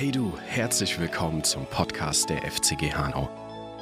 [0.00, 3.28] Hey du, herzlich willkommen zum Podcast der FCG Hanau.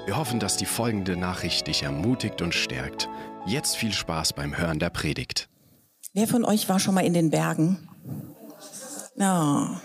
[0.07, 3.07] Wir hoffen, dass die folgende Nachricht dich ermutigt und stärkt.
[3.45, 5.51] Jetzt viel Spaß beim Hören der Predigt.
[6.15, 7.87] Wer von euch war schon mal in den Bergen?
[9.17, 9.79] Ja.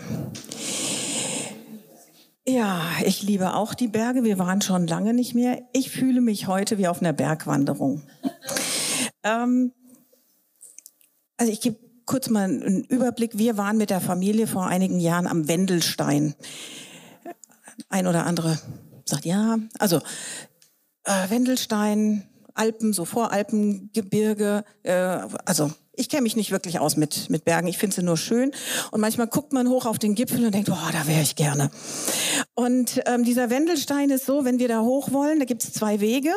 [2.48, 4.23] Ja, ich liebe auch die Berge.
[4.23, 5.61] Wir waren schon lange nicht mehr.
[5.73, 8.04] Ich fühle mich heute wie auf einer Bergwanderung.
[9.23, 9.73] ähm,
[11.36, 13.37] also ich gebe kurz mal einen Überblick.
[13.37, 16.36] Wir waren mit der Familie vor einigen Jahren am Wendelstein.
[17.89, 18.60] Ein oder andere
[19.05, 19.60] sagt ja.
[19.79, 19.97] Also
[21.04, 24.64] äh, Wendelstein, Alpen, so Voralpengebirge.
[24.83, 24.93] Äh,
[25.46, 27.68] also ich kenne mich nicht wirklich aus mit, mit Bergen.
[27.68, 28.52] Ich finde sie nur schön.
[28.91, 31.69] Und manchmal guckt man hoch auf den Gipfel und denkt, oh, da wäre ich gerne.
[32.55, 35.99] Und ähm, dieser Wendelstein ist so, wenn wir da hoch wollen, da gibt es zwei
[35.99, 36.31] Wege.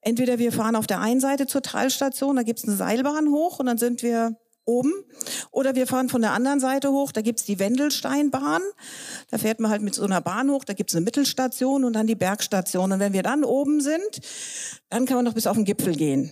[0.00, 3.58] Entweder wir fahren auf der einen Seite zur Talstation, da gibt es eine Seilbahn hoch
[3.58, 4.36] und dann sind wir
[4.66, 4.92] oben.
[5.50, 8.62] Oder wir fahren von der anderen Seite hoch, da gibt's die Wendelsteinbahn.
[9.30, 12.06] Da fährt man halt mit so einer Bahn hoch, da gibt's eine Mittelstation und dann
[12.06, 12.92] die Bergstation.
[12.92, 14.20] Und wenn wir dann oben sind,
[14.90, 16.30] dann kann man noch bis auf den Gipfel gehen.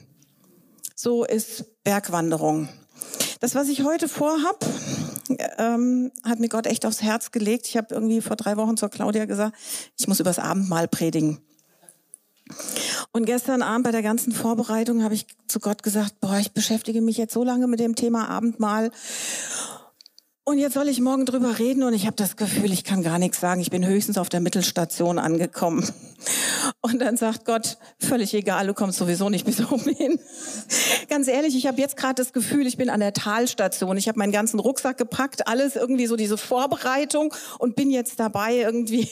[0.95, 2.69] So ist Bergwanderung.
[3.41, 4.65] Das, was ich heute vorhab,
[5.59, 7.67] ähm, hat mir Gott echt aufs Herz gelegt.
[7.67, 9.57] Ich habe irgendwie vor drei Wochen zur Claudia gesagt,
[9.99, 11.41] ich muss übers Abendmahl predigen.
[13.17, 17.01] Und gestern Abend bei der ganzen Vorbereitung habe ich zu Gott gesagt, boah, ich beschäftige
[17.01, 18.91] mich jetzt so lange mit dem Thema Abendmahl
[20.45, 23.19] und jetzt soll ich morgen drüber reden und ich habe das Gefühl, ich kann gar
[23.19, 23.63] nichts sagen.
[23.63, 25.89] Ich bin höchstens auf der Mittelstation angekommen.
[26.81, 30.19] Und dann sagt Gott, völlig egal, du kommst sowieso nicht bis oben hin.
[31.09, 33.97] Ganz ehrlich, ich habe jetzt gerade das Gefühl, ich bin an der Talstation.
[33.97, 38.57] Ich habe meinen ganzen Rucksack gepackt, alles irgendwie so diese Vorbereitung und bin jetzt dabei,
[38.57, 39.09] irgendwie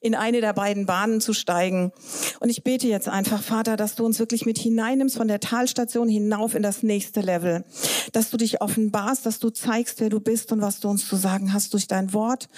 [0.00, 1.92] in eine der beiden Bahnen zu steigen.
[2.40, 6.08] Und ich bete jetzt einfach, Vater, dass du uns wirklich mit hineinnimmst von der Talstation
[6.08, 7.64] hinauf in das nächste Level.
[8.12, 11.08] Dass du dich offenbarst, dass du zeigst, wer du bist und was was du uns
[11.08, 12.48] zu sagen hast durch dein Wort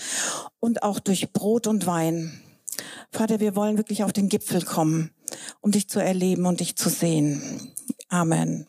[0.60, 2.42] und auch durch Brot und Wein.
[3.10, 5.12] Vater, wir wollen wirklich auf den Gipfel kommen,
[5.62, 7.72] um dich zu erleben und dich zu sehen.
[8.10, 8.66] Amen.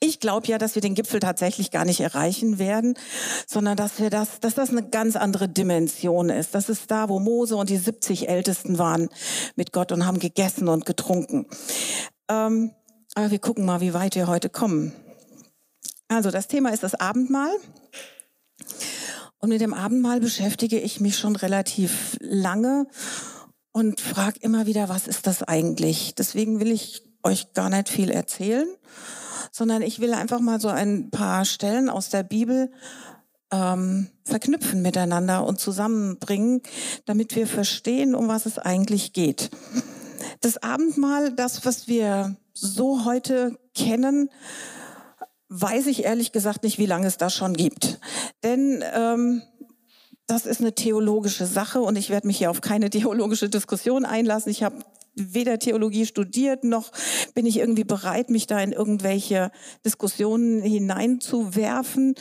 [0.00, 2.94] Ich glaube ja, dass wir den Gipfel tatsächlich gar nicht erreichen werden,
[3.46, 6.54] sondern dass wir das, dass das eine ganz andere Dimension ist.
[6.54, 9.10] Das ist da, wo Mose und die 70 Ältesten waren
[9.56, 11.44] mit Gott und haben gegessen und getrunken.
[12.30, 12.70] Ähm,
[13.14, 14.94] aber wir gucken mal, wie weit wir heute kommen.
[16.08, 17.52] Also das Thema ist das Abendmahl.
[19.38, 22.86] Und mit dem Abendmahl beschäftige ich mich schon relativ lange
[23.72, 26.14] und frage immer wieder, was ist das eigentlich?
[26.16, 28.66] Deswegen will ich euch gar nicht viel erzählen,
[29.52, 32.72] sondern ich will einfach mal so ein paar Stellen aus der Bibel
[33.52, 36.62] ähm, verknüpfen miteinander und zusammenbringen,
[37.04, 39.50] damit wir verstehen, um was es eigentlich geht.
[40.40, 44.30] Das Abendmahl, das, was wir so heute kennen,
[45.48, 47.98] weiß ich ehrlich gesagt nicht, wie lange es das schon gibt.
[48.42, 49.42] Denn ähm,
[50.26, 54.50] das ist eine theologische Sache und ich werde mich hier auf keine theologische Diskussion einlassen.
[54.50, 54.76] Ich habe
[55.18, 56.90] weder Theologie studiert, noch
[57.34, 59.50] bin ich irgendwie bereit, mich da in irgendwelche
[59.84, 62.14] Diskussionen hineinzuwerfen.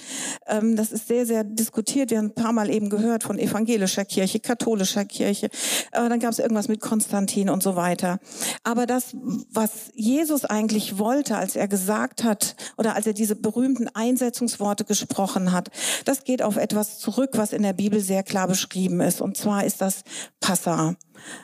[0.48, 2.12] Ähm, das ist sehr, sehr diskutiert.
[2.12, 5.48] Wir haben ein paar Mal eben gehört von evangelischer Kirche, katholischer Kirche.
[5.92, 8.20] Äh, dann gab es irgendwas mit Konstantin und so weiter.
[8.64, 9.16] Aber das,
[9.52, 15.52] was Jesus eigentlich wollte, als er gesagt hat oder als er diese berühmten Einsetzungsworte gesprochen
[15.52, 15.70] hat,
[16.06, 19.22] das geht auf etwas zurück, was in der Bibel sehr klar beschrieben ist.
[19.22, 20.04] Und zwar ist das
[20.40, 20.96] Passa.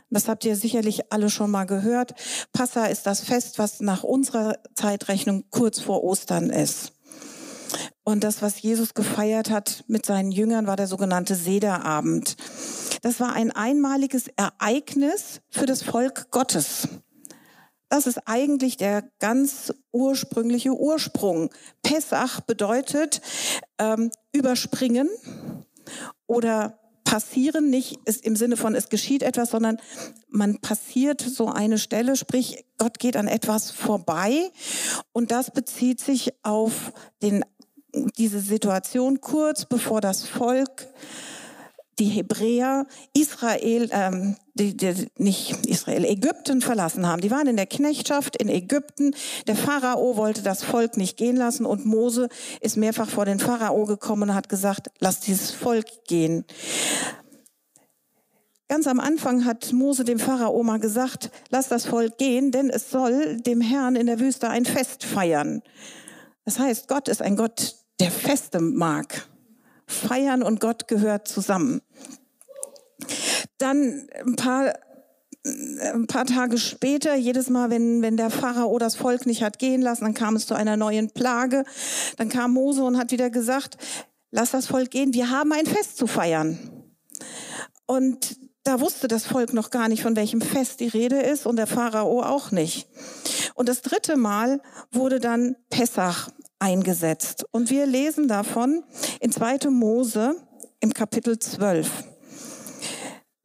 [0.09, 2.13] Das habt ihr sicherlich alle schon mal gehört.
[2.53, 6.93] Passa ist das Fest, was nach unserer Zeitrechnung kurz vor Ostern ist.
[8.03, 12.35] Und das, was Jesus gefeiert hat mit seinen Jüngern, war der sogenannte Sederabend.
[13.01, 16.87] Das war ein einmaliges Ereignis für das Volk Gottes.
[17.89, 21.49] Das ist eigentlich der ganz ursprüngliche Ursprung.
[21.83, 23.21] Pessach bedeutet
[23.77, 25.09] ähm, überspringen
[26.25, 26.79] oder
[27.13, 29.77] passieren nicht ist im Sinne von es geschieht etwas, sondern
[30.29, 34.49] man passiert so eine Stelle, sprich Gott geht an etwas vorbei
[35.11, 37.45] und das bezieht sich auf den,
[38.17, 40.87] diese Situation kurz bevor das Volk
[41.99, 47.21] die Hebräer Israel, ähm, die, die, nicht Israel, Ägypten verlassen haben.
[47.21, 49.15] Die waren in der Knechtschaft in Ägypten.
[49.47, 52.29] Der Pharao wollte das Volk nicht gehen lassen und Mose
[52.61, 56.45] ist mehrfach vor den Pharao gekommen und hat gesagt, lass dieses Volk gehen.
[58.69, 62.89] Ganz am Anfang hat Mose dem Pharao mal gesagt, lass das Volk gehen, denn es
[62.89, 65.61] soll dem Herrn in der Wüste ein Fest feiern.
[66.45, 69.27] Das heißt, Gott ist ein Gott, der Feste mag.
[69.93, 71.81] Feiern und Gott gehört zusammen.
[73.57, 74.73] Dann ein paar
[75.45, 79.81] ein paar Tage später, jedes Mal, wenn, wenn der Pharao das Volk nicht hat gehen
[79.81, 81.65] lassen, dann kam es zu einer neuen Plage.
[82.15, 83.75] Dann kam Mose und hat wieder gesagt,
[84.31, 86.57] lass das Volk gehen, wir haben ein Fest zu feiern.
[87.85, 91.57] Und da wusste das Volk noch gar nicht, von welchem Fest die Rede ist und
[91.57, 92.87] der Pharao auch nicht.
[93.55, 94.61] Und das dritte Mal
[94.91, 96.29] wurde dann Pessach
[96.63, 97.45] eingesetzt.
[97.51, 98.83] Und wir lesen davon
[99.19, 99.69] in 2.
[99.69, 100.37] Mose
[100.79, 102.05] im Kapitel 12.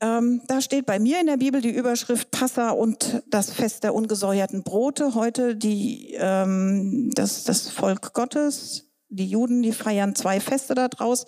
[0.01, 3.93] Ähm, da steht bei mir in der Bibel die Überschrift Passa und das Fest der
[3.97, 5.17] ungesäuerten Brote.
[5.17, 11.27] Heute die, ähm, das, das Volk Gottes, die Juden, die feiern zwei Feste daraus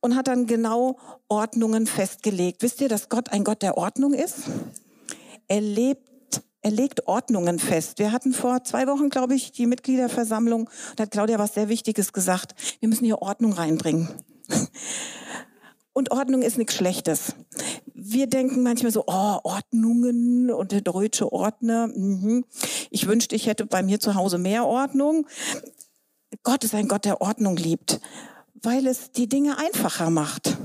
[0.00, 2.62] und hat dann genau Ordnungen festgelegt.
[2.62, 4.38] Wisst ihr, dass Gott ein Gott der Ordnung ist?
[5.46, 6.13] Er lebt
[6.64, 7.98] er legt Ordnungen fest.
[7.98, 10.70] Wir hatten vor zwei Wochen, glaube ich, die Mitgliederversammlung.
[10.96, 12.54] Da hat Claudia was sehr Wichtiges gesagt.
[12.80, 14.08] Wir müssen hier Ordnung reinbringen.
[15.92, 17.34] Und Ordnung ist nichts Schlechtes.
[17.92, 21.86] Wir denken manchmal so, oh, Ordnungen und der deutsche Ordner.
[21.86, 22.44] Mhm.
[22.90, 25.28] Ich wünschte, ich hätte bei mir zu Hause mehr Ordnung.
[26.42, 28.00] Gott ist ein Gott, der Ordnung liebt,
[28.54, 30.56] weil es die Dinge einfacher macht.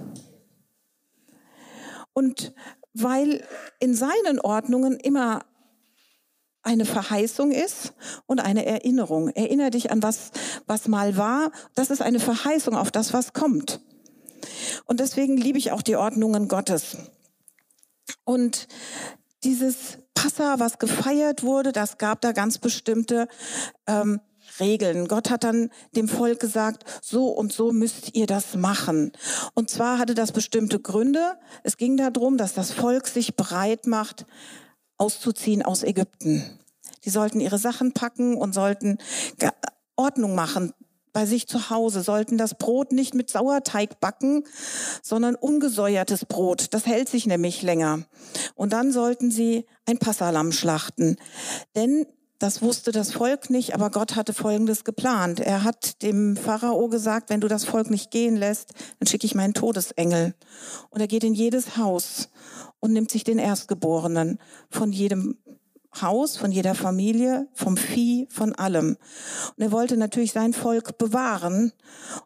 [2.13, 2.53] Und
[2.93, 3.43] weil
[3.79, 5.43] in seinen Ordnungen immer
[6.63, 7.93] eine Verheißung ist
[8.25, 9.29] und eine Erinnerung.
[9.29, 10.31] Erinnere dich an was,
[10.67, 11.51] was mal war.
[11.75, 13.81] Das ist eine Verheißung auf das, was kommt.
[14.85, 16.97] Und deswegen liebe ich auch die Ordnungen Gottes.
[18.23, 18.67] Und
[19.43, 23.27] dieses Passa, was gefeiert wurde, das gab da ganz bestimmte
[23.87, 24.19] ähm,
[24.59, 25.07] Regeln.
[25.07, 29.11] Gott hat dann dem Volk gesagt, so und so müsst ihr das machen.
[29.53, 31.37] Und zwar hatte das bestimmte Gründe.
[31.63, 34.25] Es ging darum, dass das Volk sich bereit macht,
[34.99, 36.43] auszuziehen aus Ägypten.
[37.05, 38.97] Die sollten ihre Sachen packen und sollten
[39.95, 40.73] Ordnung machen
[41.11, 44.43] bei sich zu Hause, sollten das Brot nicht mit Sauerteig backen,
[45.01, 46.67] sondern ungesäuertes Brot.
[46.73, 48.05] Das hält sich nämlich länger.
[48.55, 51.17] Und dann sollten sie ein Passalam schlachten.
[51.75, 52.05] Denn
[52.37, 55.41] das wusste das Volk nicht, aber Gott hatte Folgendes geplant.
[55.41, 59.35] Er hat dem Pharao gesagt, wenn du das Volk nicht gehen lässt, dann schicke ich
[59.35, 60.35] meinen Todesengel.
[60.89, 62.29] Und er geht in jedes Haus
[62.79, 64.39] und nimmt sich den Erstgeborenen
[64.69, 65.37] von jedem
[66.01, 68.97] Haus, von jeder Familie, vom Vieh, von allem.
[69.55, 71.73] Und er wollte natürlich sein Volk bewahren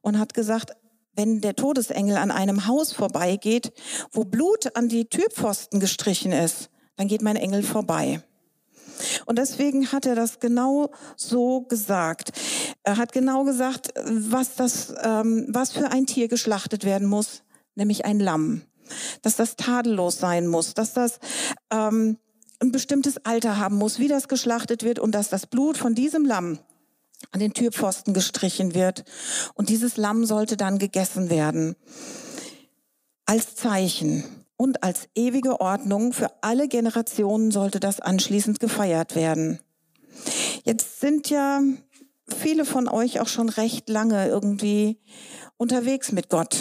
[0.02, 0.74] und hat gesagt,
[1.16, 3.72] wenn der Todesengel an einem Haus vorbeigeht,
[4.12, 8.22] wo Blut an die Türpfosten gestrichen ist, dann geht mein Engel vorbei.
[9.26, 12.32] Und deswegen hat er das genau so gesagt.
[12.84, 17.44] Er hat genau gesagt, was das, ähm, was für ein Tier geschlachtet werden muss,
[17.76, 18.64] nämlich ein Lamm
[19.22, 21.20] dass das tadellos sein muss, dass das
[21.72, 22.18] ähm,
[22.60, 26.26] ein bestimmtes Alter haben muss, wie das geschlachtet wird und dass das Blut von diesem
[26.26, 26.60] Lamm
[27.32, 29.04] an den Türpfosten gestrichen wird.
[29.54, 31.76] Und dieses Lamm sollte dann gegessen werden.
[33.26, 34.24] Als Zeichen
[34.58, 39.60] und als ewige Ordnung für alle Generationen sollte das anschließend gefeiert werden.
[40.64, 41.62] Jetzt sind ja
[42.28, 45.00] viele von euch auch schon recht lange irgendwie
[45.58, 46.58] unterwegs mit Gott.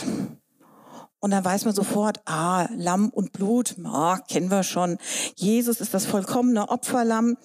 [1.22, 4.98] Und dann weiß man sofort, ah, Lamm und Blut, ah, kennen wir schon.
[5.36, 7.36] Jesus ist das vollkommene Opferlamm.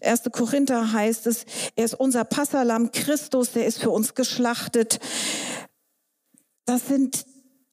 [0.00, 0.22] 1.
[0.32, 1.44] Korinther heißt es,
[1.74, 5.00] er ist unser Passalam, Christus, der ist für uns geschlachtet.
[6.64, 7.26] Das sind,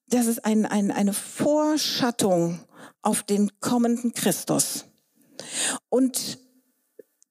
[0.08, 2.60] das ist ein, ein, eine Vorschattung
[3.02, 4.84] auf den kommenden Christus.
[5.88, 6.40] Und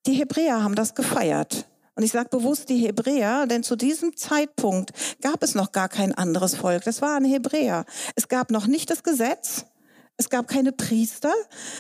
[0.06, 1.68] die Hebräer haben das gefeiert.
[2.02, 4.90] Und ich sage bewusst die Hebräer, denn zu diesem Zeitpunkt
[5.20, 6.82] gab es noch gar kein anderes Volk.
[6.82, 7.84] Das waren Hebräer.
[8.16, 9.66] Es gab noch nicht das Gesetz.
[10.16, 11.32] Es gab keine Priester,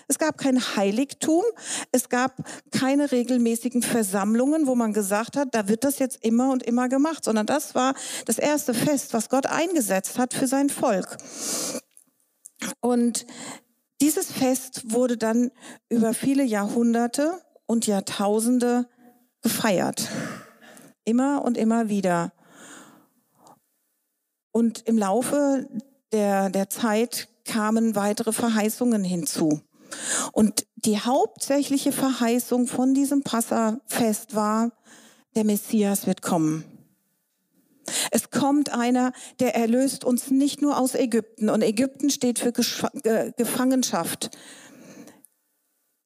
[0.06, 1.42] es gab kein Heiligtum,
[1.90, 2.36] es gab
[2.70, 7.24] keine regelmäßigen Versammlungen, wo man gesagt hat, da wird das jetzt immer und immer gemacht,
[7.24, 11.16] sondern das war das erste Fest, was Gott eingesetzt hat für sein Volk.
[12.80, 13.26] Und
[14.00, 15.50] dieses Fest wurde dann
[15.88, 18.86] über viele Jahrhunderte und Jahrtausende
[19.42, 20.08] gefeiert.
[21.04, 22.32] Immer und immer wieder.
[24.52, 25.68] Und im Laufe
[26.12, 29.60] der, der Zeit kamen weitere Verheißungen hinzu.
[30.32, 34.72] Und die hauptsächliche Verheißung von diesem Passafest war,
[35.34, 36.64] der Messias wird kommen.
[38.10, 41.48] Es kommt einer, der erlöst uns nicht nur aus Ägypten.
[41.48, 44.30] Und Ägypten steht für Gefangenschaft.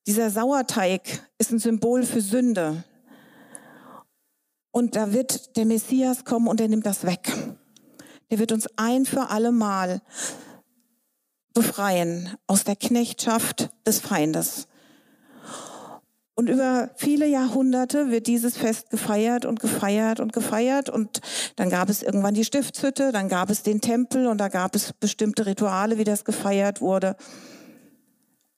[0.07, 1.03] Dieser Sauerteig
[1.39, 2.85] ist ein Symbol für Sünde.
[4.77, 7.33] Und da wird der Messias kommen und er nimmt das weg.
[8.31, 10.03] Der wird uns ein für alle Mal
[11.55, 14.69] befreien aus der Knechtschaft des Feindes.
[16.35, 20.91] Und über viele Jahrhunderte wird dieses Fest gefeiert und gefeiert und gefeiert.
[20.91, 21.23] Und
[21.57, 24.93] dann gab es irgendwann die Stiftshütte, dann gab es den Tempel und da gab es
[24.93, 27.17] bestimmte Rituale, wie das gefeiert wurde.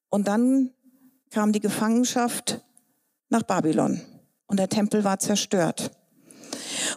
[0.08, 0.72] Und dann
[1.30, 2.64] kam die Gefangenschaft
[3.28, 4.00] nach Babylon
[4.48, 5.92] und der Tempel war zerstört.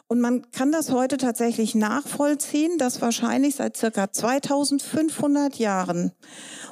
[0.07, 6.12] Und man kann das heute tatsächlich nachvollziehen, dass wahrscheinlich seit circa 2500 Jahren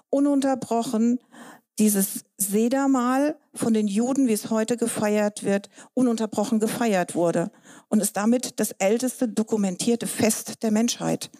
[0.09, 1.19] ununterbrochen
[1.79, 7.51] dieses Sedermal von den Juden, wie es heute gefeiert wird, ununterbrochen gefeiert wurde
[7.87, 11.31] und ist damit das älteste dokumentierte Fest der Menschheit,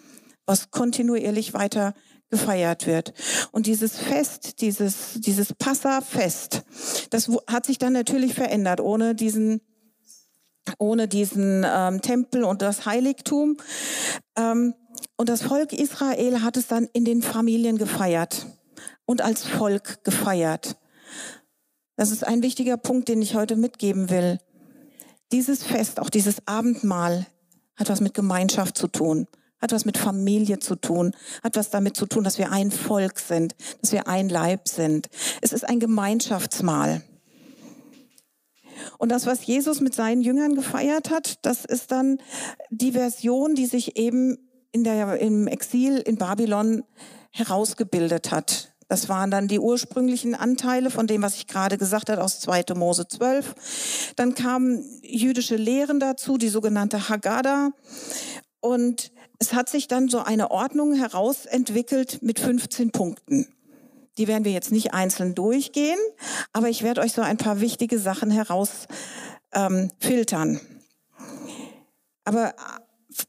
[0.46, 1.94] was kontinuierlich weiter
[2.30, 3.14] gefeiert wird.
[3.52, 6.64] Und dieses Fest, dieses, dieses Passa-Fest,
[7.10, 9.62] das hat sich dann natürlich verändert, ohne diesen
[10.78, 13.58] ohne diesen ähm, Tempel und das Heiligtum.
[14.38, 14.74] Ähm,
[15.18, 18.46] und das Volk Israel hat es dann in den Familien gefeiert
[19.06, 20.78] und als Volk gefeiert.
[21.96, 24.40] Das ist ein wichtiger Punkt, den ich heute mitgeben will.
[25.32, 27.26] Dieses Fest, auch dieses Abendmahl,
[27.76, 29.28] hat was mit Gemeinschaft zu tun,
[29.62, 31.14] hat was mit Familie zu tun,
[31.44, 35.10] hat was damit zu tun, dass wir ein Volk sind, dass wir ein Leib sind.
[35.42, 37.02] Es ist ein Gemeinschaftsmahl.
[38.98, 42.20] Und das, was Jesus mit seinen Jüngern gefeiert hat, das ist dann
[42.70, 44.38] die Version, die sich eben
[44.72, 46.84] in der, im Exil in Babylon
[47.32, 48.74] herausgebildet hat.
[48.88, 52.74] Das waren dann die ursprünglichen Anteile von dem, was ich gerade gesagt habe, aus 2.
[52.76, 54.14] Mose 12.
[54.16, 57.70] Dann kamen jüdische Lehren dazu, die sogenannte Haggadah.
[58.62, 63.48] Und es hat sich dann so eine Ordnung herausentwickelt mit 15 Punkten.
[64.18, 66.00] Die werden wir jetzt nicht einzeln durchgehen,
[66.52, 70.56] aber ich werde euch so ein paar wichtige Sachen herausfiltern.
[70.56, 70.60] Ähm,
[72.26, 72.54] aber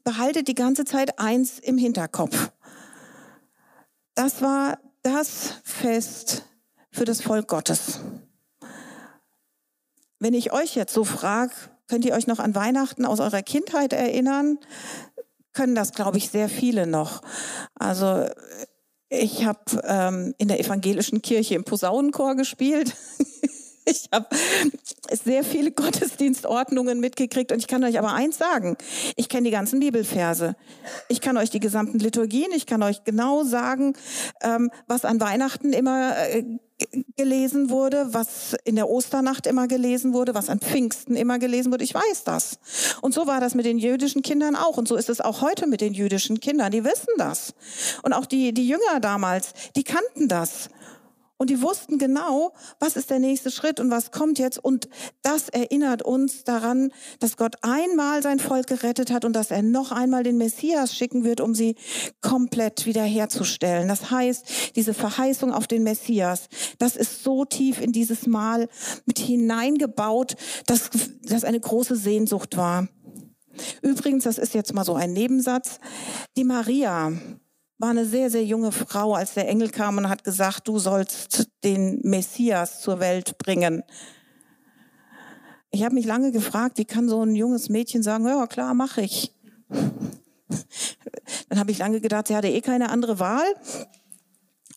[0.03, 2.51] behaltet die ganze Zeit eins im Hinterkopf.
[4.15, 6.45] Das war das Fest
[6.91, 7.99] für das Volk Gottes.
[10.19, 11.53] Wenn ich euch jetzt so frage,
[11.87, 14.59] könnt ihr euch noch an Weihnachten aus eurer Kindheit erinnern?
[15.53, 17.21] Können das, glaube ich, sehr viele noch.
[17.73, 18.25] Also
[19.11, 22.95] ich habe ähm, in der evangelischen Kirche im Posaunenchor gespielt.
[23.85, 24.27] ich habe
[25.23, 28.77] sehr viele Gottesdienstordnungen mitgekriegt und ich kann euch aber eins sagen,
[29.17, 30.55] ich kenne die ganzen Bibelverse.
[31.09, 33.95] Ich kann euch die gesamten Liturgien, ich kann euch genau sagen,
[34.41, 36.45] ähm, was an Weihnachten immer äh,
[37.15, 41.83] gelesen wurde, was in der Osternacht immer gelesen wurde, was an Pfingsten immer gelesen wurde.
[41.83, 42.59] Ich weiß das.
[43.01, 44.77] Und so war das mit den jüdischen Kindern auch.
[44.77, 46.71] Und so ist es auch heute mit den jüdischen Kindern.
[46.71, 47.53] Die wissen das.
[48.03, 50.69] Und auch die, die Jünger damals, die kannten das.
[51.41, 54.63] Und die wussten genau, was ist der nächste Schritt und was kommt jetzt.
[54.63, 54.87] Und
[55.23, 59.91] das erinnert uns daran, dass Gott einmal sein Volk gerettet hat und dass er noch
[59.91, 61.77] einmal den Messias schicken wird, um sie
[62.21, 63.87] komplett wiederherzustellen.
[63.87, 68.67] Das heißt, diese Verheißung auf den Messias, das ist so tief in dieses Mal
[69.07, 70.35] mit hineingebaut,
[70.67, 70.91] dass
[71.23, 72.87] das eine große Sehnsucht war.
[73.81, 75.79] Übrigens, das ist jetzt mal so ein Nebensatz,
[76.37, 77.13] die Maria,
[77.81, 81.49] war eine sehr, sehr junge Frau, als der Engel kam und hat gesagt, du sollst
[81.63, 83.83] den Messias zur Welt bringen.
[85.71, 89.01] Ich habe mich lange gefragt, wie kann so ein junges Mädchen sagen, ja klar, mache
[89.01, 89.33] ich.
[91.49, 93.45] Dann habe ich lange gedacht, sie hatte eh keine andere Wahl.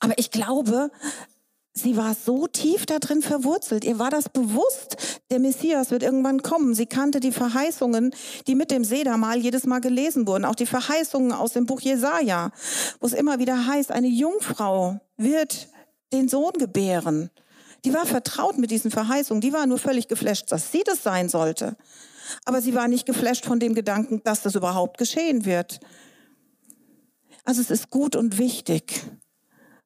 [0.01, 0.91] Aber ich glaube,
[1.75, 3.85] sie war so tief da drin verwurzelt.
[3.85, 6.75] Ihr war das bewusst, der Messias wird irgendwann kommen.
[6.75, 8.15] Sie kannte die Verheißungen,
[8.47, 10.45] die mit dem Sedermal jedes Mal gelesen wurden.
[10.45, 12.53] Auch die Verheißungen aus dem Buch Jesaja,
[13.01, 15.69] wo es immer wieder heißt, eine Jungfrau wird
[16.13, 17.31] den Sohn gebären.
[17.85, 19.41] Die war vertraut mit diesen Verheißungen.
[19.41, 21.77] Die war nur völlig geflasht, dass sie das sein sollte.
[22.45, 25.81] Aber sie war nicht geflasht von dem Gedanken, dass das überhaupt geschehen wird.
[27.45, 29.03] Also es ist gut und wichtig,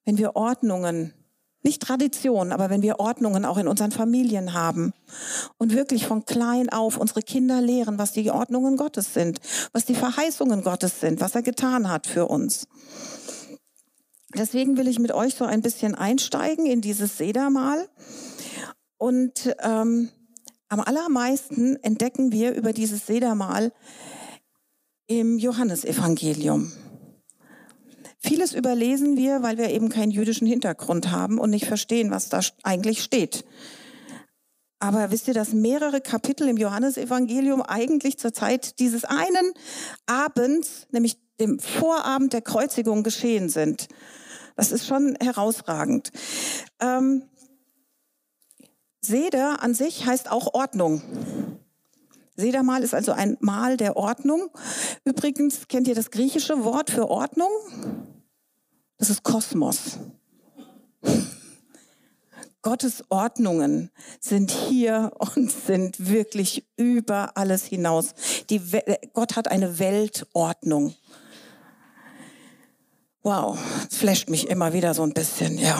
[0.04, 1.12] wenn wir Ordnungen
[1.62, 4.92] nicht Tradition, aber wenn wir Ordnungen auch in unseren Familien haben
[5.58, 9.40] und wirklich von klein auf unsere Kinder lehren, was die Ordnungen Gottes sind,
[9.72, 12.68] was die Verheißungen Gottes sind, was er getan hat für uns.
[14.34, 17.88] Deswegen will ich mit euch so ein bisschen einsteigen in dieses Sedermal.
[18.98, 20.10] Und ähm,
[20.68, 23.72] am allermeisten entdecken wir über dieses Sedermal
[25.06, 26.70] im Johannesevangelium.
[28.20, 32.40] Vieles überlesen wir, weil wir eben keinen jüdischen Hintergrund haben und nicht verstehen, was da
[32.62, 33.44] eigentlich steht.
[34.80, 39.52] Aber wisst ihr, dass mehrere Kapitel im Johannesevangelium eigentlich zur Zeit dieses einen
[40.06, 43.88] Abends, nämlich dem Vorabend der Kreuzigung, geschehen sind?
[44.56, 46.10] Das ist schon herausragend.
[46.80, 47.22] Ähm,
[49.00, 51.02] Seder an sich heißt auch Ordnung.
[52.36, 54.50] Sedermal ist also ein Mal der Ordnung.
[55.04, 57.50] Übrigens kennt ihr das griechische Wort für Ordnung?
[58.98, 59.98] Das ist Kosmos.
[62.62, 63.90] Gottes Ordnungen
[64.20, 68.14] sind hier und sind wirklich über alles hinaus.
[69.14, 70.94] Gott hat eine Weltordnung.
[73.22, 75.78] Wow, das flasht mich immer wieder so ein bisschen, ja.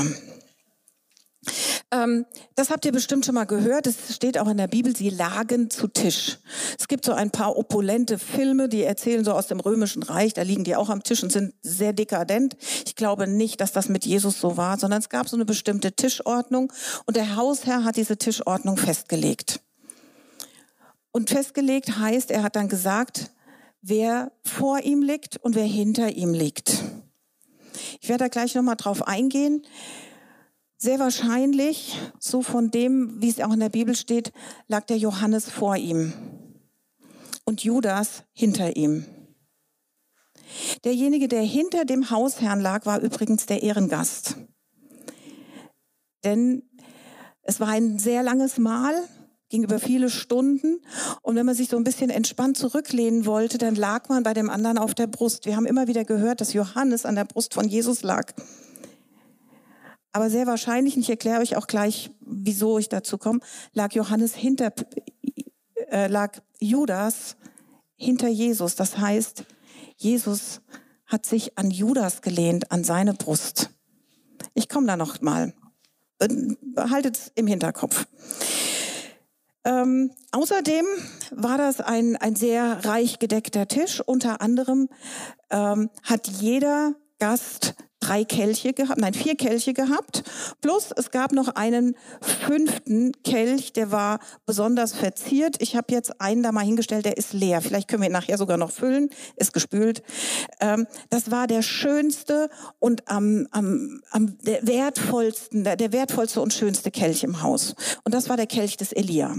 [1.90, 3.86] Ähm, das habt ihr bestimmt schon mal gehört.
[3.86, 6.38] Es steht auch in der Bibel, sie lagen zu Tisch.
[6.78, 10.34] Es gibt so ein paar opulente Filme, die erzählen so aus dem Römischen Reich.
[10.34, 12.56] Da liegen die auch am Tisch und sind sehr dekadent.
[12.84, 15.92] Ich glaube nicht, dass das mit Jesus so war, sondern es gab so eine bestimmte
[15.92, 16.72] Tischordnung
[17.06, 19.60] und der Hausherr hat diese Tischordnung festgelegt.
[21.10, 23.30] Und festgelegt heißt, er hat dann gesagt,
[23.80, 26.84] wer vor ihm liegt und wer hinter ihm liegt.
[28.00, 29.62] Ich werde da gleich nochmal drauf eingehen.
[30.80, 34.32] Sehr wahrscheinlich, so von dem, wie es auch in der Bibel steht,
[34.68, 36.12] lag der Johannes vor ihm
[37.44, 39.04] und Judas hinter ihm.
[40.84, 44.36] Derjenige, der hinter dem Hausherrn lag, war übrigens der Ehrengast.
[46.22, 46.62] Denn
[47.42, 48.94] es war ein sehr langes Mahl,
[49.48, 50.80] ging über viele Stunden.
[51.22, 54.48] Und wenn man sich so ein bisschen entspannt zurücklehnen wollte, dann lag man bei dem
[54.48, 55.44] anderen auf der Brust.
[55.44, 58.32] Wir haben immer wieder gehört, dass Johannes an der Brust von Jesus lag.
[60.12, 63.40] Aber sehr wahrscheinlich, und ich erkläre euch auch gleich, wieso ich dazu komme,
[63.72, 64.72] lag Johannes hinter,
[65.90, 67.36] äh, lag Judas
[67.96, 68.74] hinter Jesus.
[68.74, 69.44] Das heißt,
[69.96, 70.60] Jesus
[71.06, 73.70] hat sich an Judas gelehnt, an seine Brust.
[74.54, 75.54] Ich komme da noch mal.
[76.18, 78.06] Behaltet es im Hinterkopf.
[79.64, 80.86] Ähm, außerdem
[81.30, 84.00] war das ein, ein sehr reich gedeckter Tisch.
[84.00, 84.88] Unter anderem
[85.50, 90.22] ähm, hat jeder Gast drei Kelche gehabt, nein, vier Kelche gehabt.
[90.60, 95.56] Plus es gab noch einen fünften Kelch, der war besonders verziert.
[95.60, 97.60] Ich habe jetzt einen da mal hingestellt, der ist leer.
[97.60, 100.02] Vielleicht können wir ihn nachher sogar noch füllen, ist gespült.
[100.60, 106.52] Ähm, das war der schönste und am, am, am der wertvollsten, der, der wertvollste und
[106.52, 107.74] schönste Kelch im Haus.
[108.04, 109.34] Und das war der Kelch des Elia.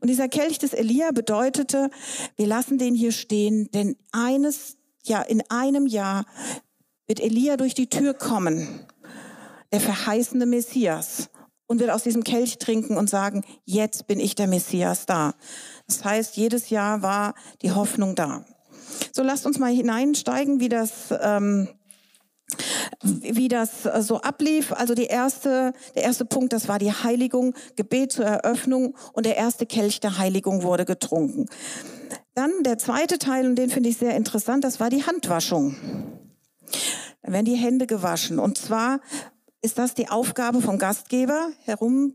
[0.00, 1.90] Und dieser Kelch des Elia bedeutete,
[2.36, 6.24] wir lassen den hier stehen, denn eines, ja, in einem Jahr
[7.06, 8.86] wird Elia durch die Tür kommen,
[9.72, 11.30] der verheißene Messias,
[11.68, 15.34] und wird aus diesem Kelch trinken und sagen, jetzt bin ich der Messias da.
[15.88, 18.44] Das heißt, jedes Jahr war die Hoffnung da.
[19.12, 21.68] So lasst uns mal hineinsteigen, wie das ähm,
[23.02, 24.72] wie das so ablief.
[24.72, 29.36] Also die erste, der erste Punkt, das war die Heiligung, Gebet zur Eröffnung und der
[29.36, 31.46] erste Kelch der Heiligung wurde getrunken.
[32.34, 35.74] Dann der zweite Teil, und den finde ich sehr interessant, das war die Handwaschung.
[37.22, 38.38] Dann werden die Hände gewaschen.
[38.38, 39.00] Und zwar
[39.62, 42.14] ist das die Aufgabe vom Gastgeber, herum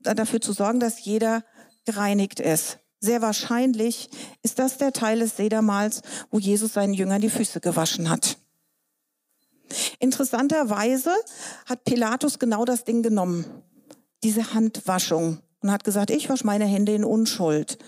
[0.00, 1.44] dafür zu sorgen, dass jeder
[1.84, 2.78] gereinigt ist.
[3.00, 4.10] Sehr wahrscheinlich
[4.42, 8.38] ist das der Teil des Sedermals, wo Jesus seinen Jüngern die Füße gewaschen hat.
[10.00, 11.12] Interessanterweise
[11.66, 13.44] hat Pilatus genau das Ding genommen,
[14.24, 17.78] diese Handwaschung, und hat gesagt, ich wasche meine Hände in Unschuld.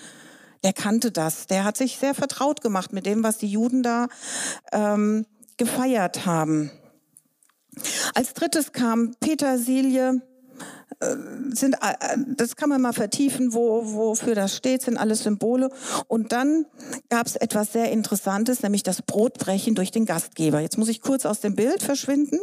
[0.62, 1.46] Der kannte das.
[1.46, 4.08] Der hat sich sehr vertraut gemacht mit dem, was die Juden da
[4.72, 5.24] ähm,
[5.60, 6.70] gefeiert haben.
[8.14, 10.22] Als drittes kam Petersilie,
[11.00, 11.16] äh,
[11.50, 15.70] sind, äh, das kann man mal vertiefen, wo, wofür das steht, sind alles Symbole.
[16.08, 16.64] Und dann
[17.10, 20.60] gab es etwas sehr Interessantes, nämlich das Brotbrechen durch den Gastgeber.
[20.60, 22.40] Jetzt muss ich kurz aus dem Bild verschwinden.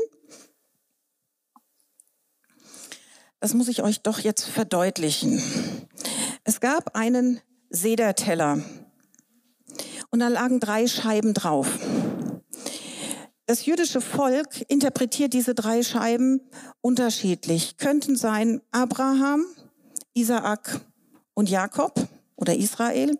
[3.39, 5.41] Das muss ich euch doch jetzt verdeutlichen.
[6.43, 8.59] Es gab einen Sederteller
[10.11, 11.79] und da lagen drei Scheiben drauf.
[13.49, 16.41] Das jüdische Volk interpretiert diese drei Scheiben
[16.81, 17.77] unterschiedlich.
[17.77, 19.45] Könnten sein Abraham,
[20.13, 20.81] Isaak
[21.33, 21.93] und Jakob
[22.35, 23.17] oder Israel.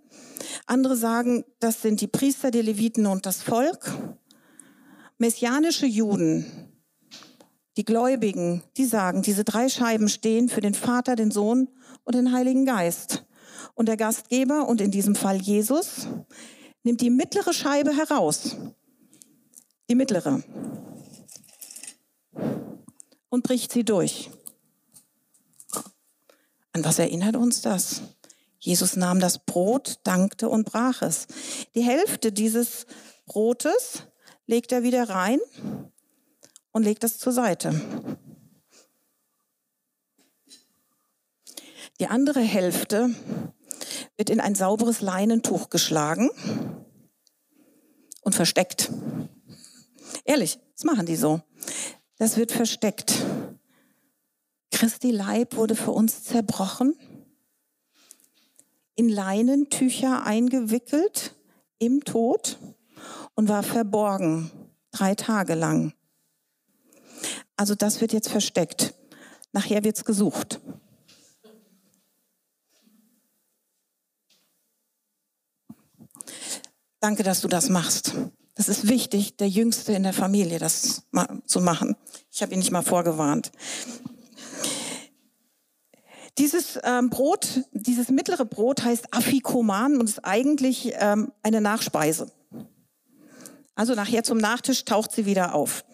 [0.66, 3.90] Andere sagen, das sind die Priester, die Leviten und das Volk.
[5.18, 6.74] Messianische Juden,
[7.78, 11.70] die Gläubigen, die sagen, diese drei Scheiben stehen für den Vater, den Sohn
[12.04, 13.26] und den Heiligen Geist.
[13.76, 16.10] Und der Gastgeber, und in diesem Fall Jesus,
[16.84, 18.58] nimmt die mittlere Scheibe heraus
[19.90, 20.44] die mittlere,
[23.30, 24.30] und bricht sie durch.
[26.74, 28.02] An was erinnert uns das?
[28.60, 31.28] Jesus nahm das Brot, dankte und brach es.
[31.76, 32.86] Die Hälfte dieses
[33.26, 34.04] Brotes
[34.46, 35.40] legt er wieder rein
[36.72, 37.82] und legt es zur Seite.
[42.00, 43.10] Die andere Hälfte
[44.18, 46.30] wird in ein sauberes Leinentuch geschlagen
[48.22, 48.92] und versteckt.
[50.26, 51.42] Ehrlich, das machen die so.
[52.18, 53.26] Das wird versteckt.
[54.72, 56.96] Christi Leib wurde für uns zerbrochen,
[58.96, 61.36] in Leinentücher eingewickelt,
[61.80, 62.58] im Tod
[63.36, 64.52] und war verborgen,
[64.92, 65.94] drei Tage lang.
[67.56, 68.94] Also das wird jetzt versteckt.
[69.52, 70.60] Nachher wird's gesucht.
[77.00, 78.16] Danke, dass du das machst.
[78.58, 81.04] Das ist wichtig, der Jüngste in der Familie das
[81.46, 81.96] zu machen.
[82.32, 83.52] Ich habe ihn nicht mal vorgewarnt.
[86.40, 92.32] Dieses ähm, Brot, dieses mittlere Brot heißt Afikoman und ist eigentlich ähm, eine Nachspeise.
[93.76, 95.86] Also nachher zum Nachtisch taucht sie wieder auf.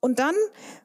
[0.00, 0.34] Und dann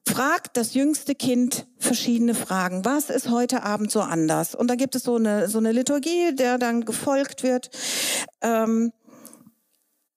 [0.08, 2.86] fragt das jüngste Kind verschiedene Fragen.
[2.86, 4.56] Was ist heute Abend so anders?
[4.56, 7.70] Und da gibt es so eine, so eine Liturgie, der dann gefolgt wird.
[8.42, 8.94] Ähm,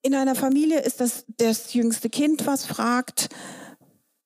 [0.03, 3.29] in einer Familie ist das das jüngste Kind, was fragt.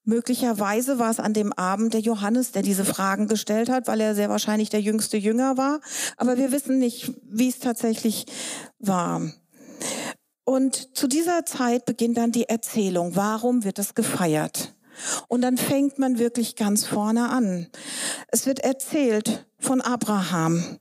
[0.05, 4.15] Möglicherweise war es an dem Abend der Johannes, der diese Fragen gestellt hat, weil er
[4.15, 5.81] sehr wahrscheinlich der jüngste Jünger war.
[6.19, 8.27] Aber wir wissen nicht, wie es tatsächlich
[8.79, 9.23] war.
[10.45, 13.17] Und zu dieser Zeit beginnt dann die Erzählung.
[13.17, 14.75] Warum wird das gefeiert?
[15.27, 17.69] Und dann fängt man wirklich ganz vorne an.
[18.29, 20.79] Es wird erzählt von Abraham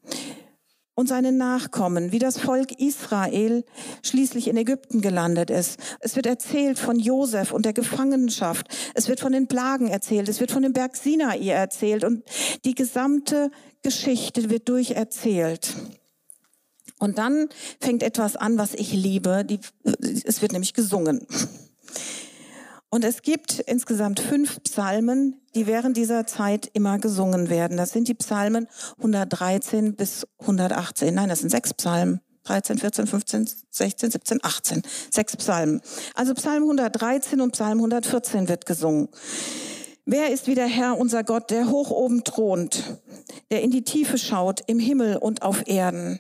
[0.96, 3.64] und seinen Nachkommen, wie das Volk Israel
[4.04, 5.80] schließlich in Ägypten gelandet ist.
[6.00, 8.68] Es wird erzählt von Josef und der Gefangenschaft.
[8.94, 10.30] Es wird von den Plagen erzählt.
[10.30, 12.04] Es wird von dem Berg Sinai erzählt.
[12.04, 12.24] Und
[12.64, 13.50] die gesamte
[13.82, 15.76] Geschichte wird durcherzählt.
[17.00, 17.50] Und dann
[17.82, 19.44] fängt etwas an, was ich liebe.
[19.44, 19.60] Die,
[20.26, 21.26] es wird nämlich gesungen.
[22.90, 27.78] Und es gibt insgesamt fünf Psalmen, die während dieser Zeit immer gesungen werden.
[27.78, 31.14] Das sind die Psalmen 113 bis 118.
[31.14, 32.22] Nein, das sind sechs Psalmen.
[32.44, 34.82] 13, 14, 15, 16, 17, 18.
[35.10, 35.82] Sechs Psalmen.
[36.14, 39.08] Also Psalm 113 und Psalm 114 wird gesungen.
[40.06, 43.00] Wer ist wie der Herr, unser Gott, der hoch oben thront,
[43.52, 46.20] der in die Tiefe schaut, im Himmel und auf Erden?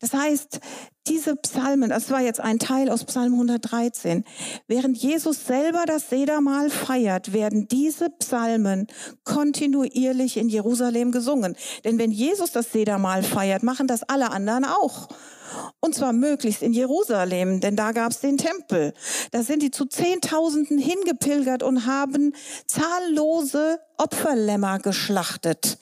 [0.00, 0.60] Das heißt,
[1.06, 4.24] diese Psalmen, das war jetzt ein Teil aus Psalm 113,
[4.68, 8.86] während Jesus selber das Sedermahl feiert, werden diese Psalmen
[9.24, 11.56] kontinuierlich in Jerusalem gesungen.
[11.84, 15.08] Denn wenn Jesus das Sedermahl feiert, machen das alle anderen auch.
[15.80, 18.92] Und zwar möglichst in Jerusalem, denn da gab es den Tempel.
[19.30, 22.34] Da sind die zu Zehntausenden hingepilgert und haben
[22.66, 25.78] zahllose Opferlämmer geschlachtet.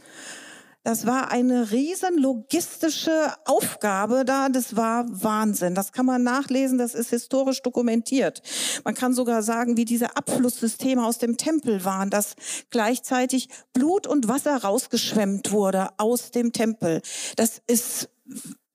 [0.82, 4.48] Das war eine riesen logistische Aufgabe da.
[4.48, 5.74] Das war Wahnsinn.
[5.74, 6.78] Das kann man nachlesen.
[6.78, 8.40] Das ist historisch dokumentiert.
[8.84, 12.34] Man kann sogar sagen, wie diese Abflusssysteme aus dem Tempel waren, dass
[12.70, 17.02] gleichzeitig Blut und Wasser rausgeschwemmt wurde aus dem Tempel.
[17.36, 18.08] Das ist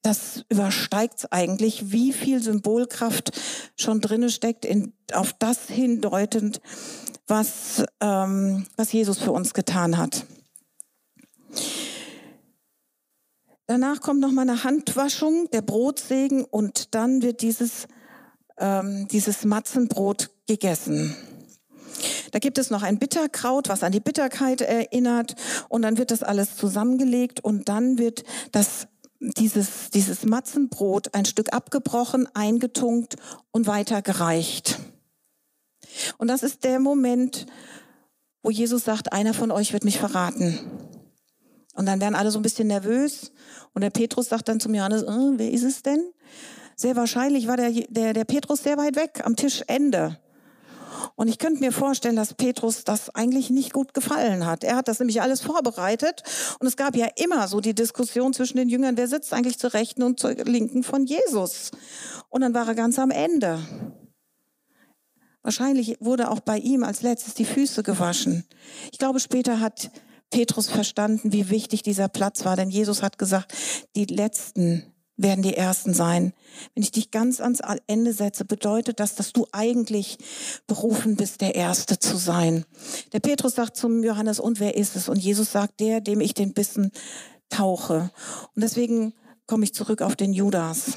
[0.06, 3.32] das übersteigt eigentlich, wie viel Symbolkraft
[3.76, 6.62] schon drinne steckt, in, auf das hindeutend,
[7.28, 10.26] was, ähm, was Jesus für uns getan hat.
[13.66, 17.88] Danach kommt noch mal eine Handwaschung, der Brotsegen und dann wird dieses,
[18.60, 21.16] ähm, dieses Matzenbrot gegessen.
[22.32, 25.36] Da gibt es noch ein Bitterkraut, was an die Bitterkeit erinnert
[25.68, 28.88] und dann wird das alles zusammengelegt und dann wird das
[29.20, 33.16] dieses, dieses Matzenbrot ein Stück abgebrochen, eingetunkt
[33.52, 34.80] und weitergereicht.
[36.18, 37.46] Und das ist der Moment,
[38.44, 40.60] wo Jesus sagt, einer von euch wird mich verraten.
[41.74, 43.32] Und dann werden alle so ein bisschen nervös.
[43.74, 46.02] Und der Petrus sagt dann zum Johannes, äh, wer ist es denn?
[46.76, 50.20] Sehr wahrscheinlich war der, der, der Petrus sehr weit weg, am Tischende.
[51.16, 54.64] Und ich könnte mir vorstellen, dass Petrus das eigentlich nicht gut gefallen hat.
[54.64, 56.24] Er hat das nämlich alles vorbereitet.
[56.60, 59.74] Und es gab ja immer so die Diskussion zwischen den Jüngern, wer sitzt eigentlich zur
[59.74, 61.72] Rechten und zur Linken von Jesus.
[62.30, 63.60] Und dann war er ganz am Ende.
[65.44, 68.46] Wahrscheinlich wurde auch bei ihm als letztes die Füße gewaschen.
[68.92, 69.92] Ich glaube, später hat
[70.32, 73.54] Petrus verstanden, wie wichtig dieser Platz war, denn Jesus hat gesagt,
[73.96, 76.34] die Letzten werden die Ersten sein.
[76.74, 80.18] Wenn ich dich ganz ans Ende setze, bedeutet das, dass du eigentlich
[80.68, 82.66] berufen bist, der Erste zu sein.
[83.14, 85.08] Der Petrus sagt zum Johannes, und wer ist es?
[85.08, 86.92] Und Jesus sagt, der, dem ich den Bissen
[87.50, 88.12] tauche.
[88.56, 89.14] Und deswegen
[89.48, 90.94] komme ich zurück auf den Judas.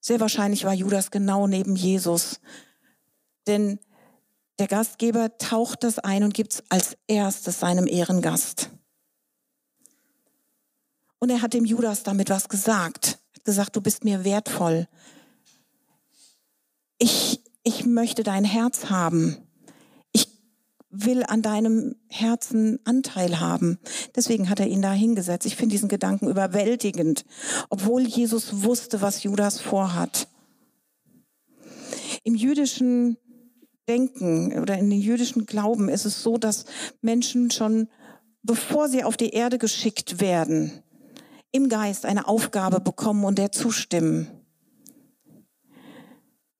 [0.00, 2.40] Sehr wahrscheinlich war Judas genau neben Jesus.
[3.46, 3.78] Denn
[4.58, 8.70] der Gastgeber taucht das ein und gibt es als erstes seinem Ehrengast.
[11.20, 13.18] Und er hat dem Judas damit was gesagt.
[13.32, 14.88] Er hat gesagt, du bist mir wertvoll.
[16.98, 19.36] Ich, ich möchte dein Herz haben.
[20.12, 20.28] Ich
[20.90, 23.78] will an deinem Herzen Anteil haben.
[24.16, 25.46] Deswegen hat er ihn da hingesetzt.
[25.46, 27.26] Ich finde diesen Gedanken überwältigend,
[27.68, 30.26] obwohl Jesus wusste, was Judas vorhat.
[32.24, 33.18] Im jüdischen
[33.88, 36.64] Denken oder in den jüdischen Glauben ist es so, dass
[37.02, 37.88] Menschen schon,
[38.42, 40.82] bevor sie auf die Erde geschickt werden,
[41.52, 44.28] im Geist eine Aufgabe bekommen und der zustimmen.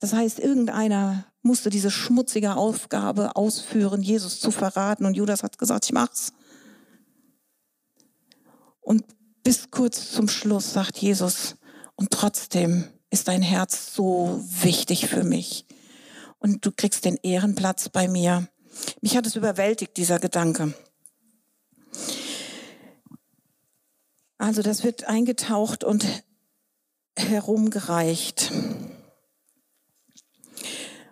[0.01, 5.05] Das heißt, irgendeiner musste diese schmutzige Aufgabe ausführen, Jesus zu verraten.
[5.05, 6.33] Und Judas hat gesagt, ich mach's.
[8.81, 9.05] Und
[9.43, 11.57] bis kurz zum Schluss sagt Jesus,
[11.97, 15.67] und trotzdem ist dein Herz so wichtig für mich.
[16.39, 18.49] Und du kriegst den Ehrenplatz bei mir.
[19.03, 20.75] Mich hat es überwältigt, dieser Gedanke.
[24.41, 26.07] Also das wird eingetaucht und
[27.15, 28.51] herumgereicht.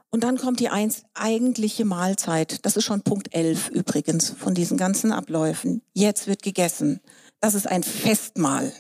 [0.09, 2.65] Und dann kommt die eigentliche Mahlzeit.
[2.65, 5.83] Das ist schon Punkt 11 übrigens von diesen ganzen Abläufen.
[5.93, 7.01] Jetzt wird gegessen.
[7.39, 8.73] Das ist ein Festmahl.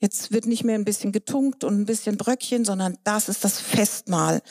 [0.00, 3.58] Jetzt wird nicht mehr ein bisschen getunkt und ein bisschen Bröckchen, sondern das ist das
[3.58, 4.42] Festmahl.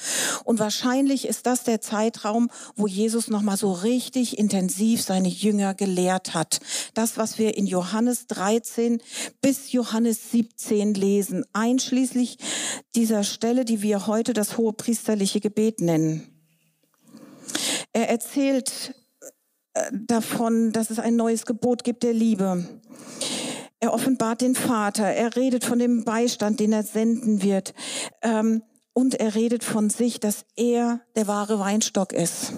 [0.43, 5.73] Und wahrscheinlich ist das der Zeitraum, wo Jesus noch mal so richtig intensiv seine Jünger
[5.73, 6.59] gelehrt hat.
[6.95, 9.01] Das, was wir in Johannes 13
[9.41, 12.37] bis Johannes 17 lesen, einschließlich
[12.95, 16.27] dieser Stelle, die wir heute das hohe priesterliche Gebet nennen.
[17.93, 18.93] Er erzählt
[19.73, 22.67] äh, davon, dass es ein neues Gebot gibt der Liebe.
[23.79, 25.05] Er offenbart den Vater.
[25.05, 27.73] Er redet von dem Beistand, den er senden wird.
[28.21, 28.63] Ähm,
[28.93, 32.53] und er redet von sich, dass er der wahre Weinstock ist.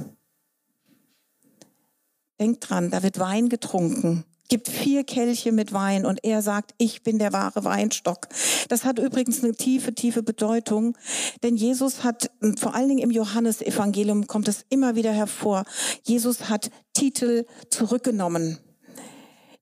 [2.39, 4.23] Denkt dran, da wird Wein getrunken.
[4.47, 8.29] Gibt vier Kelche mit Wein und er sagt, ich bin der wahre Weinstock.
[8.69, 10.97] Das hat übrigens eine tiefe, tiefe Bedeutung,
[11.43, 15.65] denn Jesus hat, vor allen Dingen im Johannesevangelium kommt es immer wieder hervor,
[16.03, 18.58] Jesus hat Titel zurückgenommen.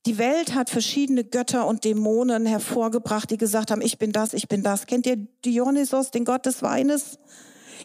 [0.06, 4.48] Die Welt hat verschiedene Götter und Dämonen hervorgebracht, die gesagt haben, ich bin das, ich
[4.48, 4.86] bin das.
[4.86, 7.20] Kennt ihr Dionysos, den Gott des Weines?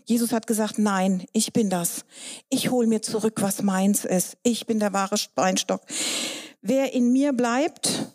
[0.05, 2.05] Jesus hat gesagt, nein, ich bin das.
[2.49, 4.37] Ich hole mir zurück, was meins ist.
[4.43, 5.83] Ich bin der wahre Weinstock.
[6.61, 8.13] Wer in mir bleibt,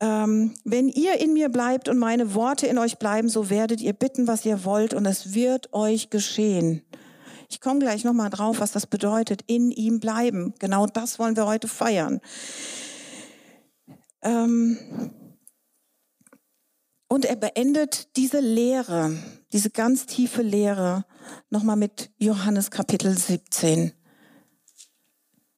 [0.00, 3.92] ähm, wenn ihr in mir bleibt und meine Worte in euch bleiben, so werdet ihr
[3.92, 6.82] bitten, was ihr wollt und es wird euch geschehen.
[7.48, 9.42] Ich komme gleich nochmal drauf, was das bedeutet.
[9.46, 10.54] In ihm bleiben.
[10.58, 12.20] Genau das wollen wir heute feiern.
[14.22, 14.78] Ähm
[17.08, 19.16] und er beendet diese Lehre,
[19.52, 21.04] diese ganz tiefe Lehre,
[21.48, 23.92] nochmal mit Johannes Kapitel 17.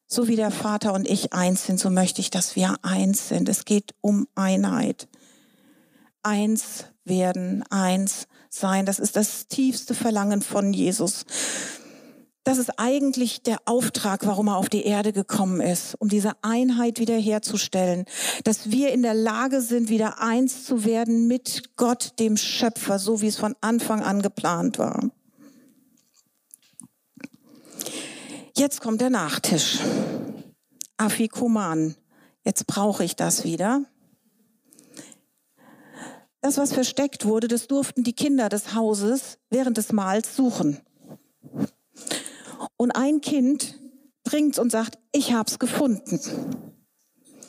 [0.06, 3.48] So wie der Vater und ich eins sind, so möchte ich, dass wir eins sind.
[3.48, 5.08] Es geht um Einheit.
[6.22, 8.86] Eins werden, eins sein.
[8.86, 11.24] Das ist das tiefste Verlangen von Jesus.
[12.46, 17.00] Das ist eigentlich der Auftrag, warum er auf die Erde gekommen ist, um diese Einheit
[17.00, 18.04] wiederherzustellen,
[18.44, 23.20] dass wir in der Lage sind, wieder eins zu werden mit Gott, dem Schöpfer, so
[23.20, 25.10] wie es von Anfang an geplant war.
[28.56, 29.80] Jetzt kommt der Nachtisch.
[30.98, 31.96] Afikuman.
[32.44, 33.82] Jetzt brauche ich das wieder.
[36.46, 40.80] Das, was versteckt wurde, das durften die Kinder des Hauses während des Mahls suchen.
[42.76, 43.76] Und ein Kind
[44.22, 46.20] bringt und sagt, ich hab's gefunden.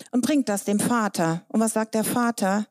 [0.10, 1.45] Und bringt das dem Vater.
[1.49, 2.65] Und was sagt der Vater?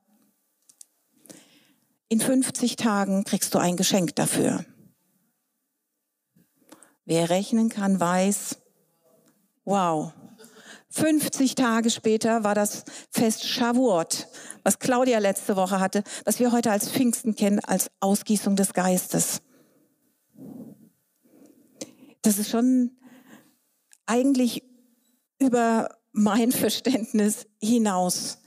[2.08, 4.64] In 50 Tagen kriegst du ein Geschenk dafür.
[7.04, 8.56] Wer rechnen kann, weiß,
[9.64, 10.12] wow.
[10.96, 14.28] 50 Tage später war das Fest Shavuot,
[14.64, 19.42] was Claudia letzte Woche hatte, was wir heute als Pfingsten kennen, als Ausgießung des Geistes
[22.26, 22.90] das ist schon
[24.04, 24.64] eigentlich
[25.38, 28.38] über mein Verständnis hinaus.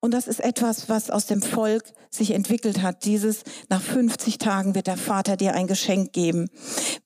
[0.00, 3.04] Und das ist etwas, was aus dem Volk sich entwickelt hat.
[3.04, 6.48] Dieses, nach 50 Tagen wird der Vater dir ein Geschenk geben,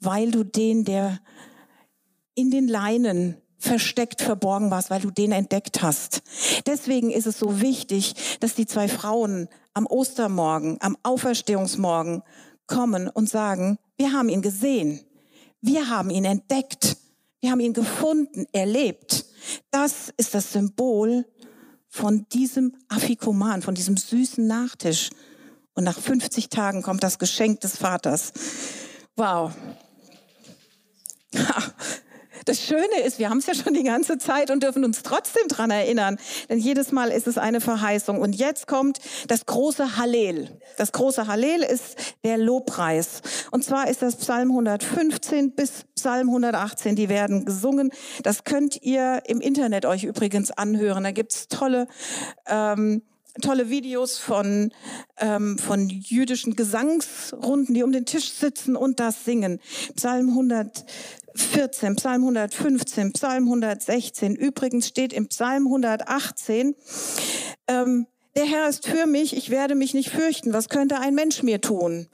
[0.00, 1.18] weil du den, der
[2.34, 6.22] in den Leinen versteckt, verborgen warst, weil du den entdeckt hast.
[6.66, 12.22] Deswegen ist es so wichtig, dass die zwei Frauen am Ostermorgen, am Auferstehungsmorgen
[12.66, 15.00] kommen und sagen, wir haben ihn gesehen.
[15.60, 16.96] Wir haben ihn entdeckt.
[17.40, 19.26] Wir haben ihn gefunden, erlebt.
[19.70, 21.26] Das ist das Symbol
[21.88, 25.10] von diesem Afikoman, von diesem süßen Nachtisch.
[25.74, 28.32] Und nach 50 Tagen kommt das Geschenk des Vaters.
[29.16, 29.52] Wow.
[32.44, 35.48] Das Schöne ist, wir haben es ja schon die ganze Zeit und dürfen uns trotzdem
[35.48, 38.20] dran erinnern, denn jedes Mal ist es eine Verheißung.
[38.20, 38.98] Und jetzt kommt
[39.28, 40.60] das große Hallel.
[40.76, 43.22] Das große Hallel ist der Lobpreis.
[43.50, 47.90] Und zwar ist das Psalm 115 bis Psalm 118, die werden gesungen.
[48.22, 51.04] Das könnt ihr im Internet euch übrigens anhören.
[51.04, 51.86] Da gibt's tolle
[52.46, 53.02] ähm,
[53.40, 54.72] tolle Videos von,
[55.18, 59.60] ähm, von jüdischen Gesangsrunden, die um den Tisch sitzen und das singen.
[59.96, 60.84] Psalm 100,
[61.42, 64.34] 14, Psalm 115, Psalm 116.
[64.34, 66.74] Übrigens steht im Psalm 118,
[67.68, 70.52] ähm, der Herr ist für mich, ich werde mich nicht fürchten.
[70.52, 72.06] Was könnte ein Mensch mir tun?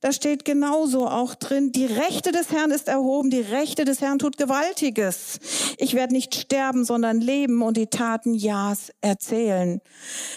[0.00, 4.18] Da steht genauso auch drin, die Rechte des Herrn ist erhoben, die Rechte des Herrn
[4.18, 5.38] tut Gewaltiges.
[5.78, 9.80] Ich werde nicht sterben, sondern leben und die Taten Ja's erzählen.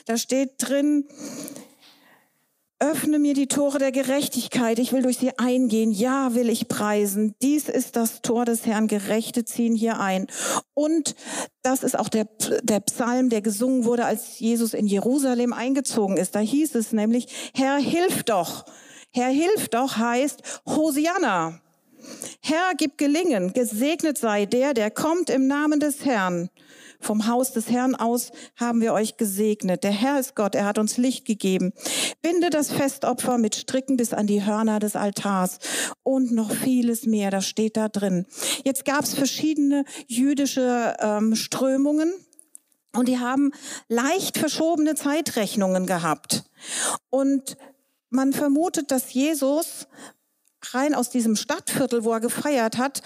[0.05, 1.07] Da steht drin,
[2.83, 4.77] Öffne mir die Tore der Gerechtigkeit.
[4.77, 5.93] Ich will durch sie eingehen.
[5.93, 7.33] Ja, will ich preisen.
[7.41, 8.89] Dies ist das Tor des Herrn.
[8.89, 10.27] Gerechte ziehen hier ein.
[10.73, 11.15] Und
[11.61, 12.27] das ist auch der,
[12.61, 16.35] der Psalm, der gesungen wurde, als Jesus in Jerusalem eingezogen ist.
[16.35, 18.65] Da hieß es nämlich, Herr, hilf doch.
[19.11, 21.61] Herr, hilf doch heißt Hosianna.
[22.41, 23.53] Herr, gib gelingen.
[23.53, 26.49] Gesegnet sei der, der kommt im Namen des Herrn.
[27.03, 29.83] Vom Haus des Herrn aus haben wir euch gesegnet.
[29.83, 31.73] Der Herr ist Gott, er hat uns Licht gegeben.
[32.21, 35.59] Binde das Festopfer mit Stricken bis an die Hörner des Altars
[36.03, 38.25] und noch vieles mehr, das steht da drin.
[38.63, 42.13] Jetzt gab es verschiedene jüdische ähm, Strömungen.
[42.95, 43.51] Und die haben
[43.87, 46.43] leicht verschobene Zeitrechnungen gehabt.
[47.09, 47.57] Und
[48.11, 49.87] man vermutet, dass Jesus
[50.71, 53.01] rein aus diesem Stadtviertel, wo er gefeiert hat,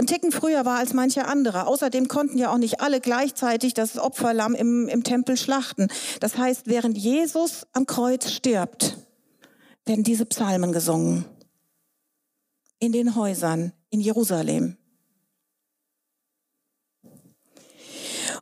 [0.00, 1.66] ein Ticken früher war als manche andere.
[1.66, 5.88] Außerdem konnten ja auch nicht alle gleichzeitig das Opferlamm im, im Tempel schlachten.
[6.20, 8.96] Das heißt, während Jesus am Kreuz stirbt,
[9.84, 11.24] werden diese Psalmen gesungen.
[12.78, 14.76] In den Häusern in Jerusalem.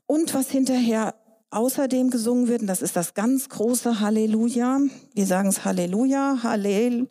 [0.05, 1.15] Und was hinterher
[1.51, 4.81] außerdem gesungen wird, und das ist das ganz große Halleluja,
[5.15, 7.09] wir sagen es Halleluja, Hallel,